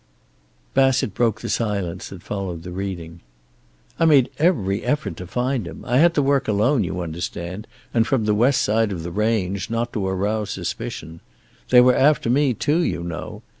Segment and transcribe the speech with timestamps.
[0.73, 3.19] Bassett broke the silence that followed the reading.
[3.99, 5.85] "I made every effort to find him.
[5.85, 9.69] I had to work alone, you understand, and from the west side of the range,
[9.69, 11.19] not to arouse suspicion.
[11.69, 13.43] They were after me, too, you know.